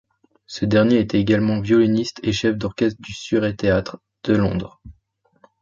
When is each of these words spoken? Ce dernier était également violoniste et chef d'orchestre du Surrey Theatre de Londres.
Ce 0.47 0.65
dernier 0.65 0.97
était 0.97 1.19
également 1.19 1.59
violoniste 1.61 2.21
et 2.23 2.31
chef 2.31 2.57
d'orchestre 2.57 2.99
du 3.03 3.13
Surrey 3.13 3.53
Theatre 3.55 3.99
de 4.23 4.33
Londres. 4.35 4.81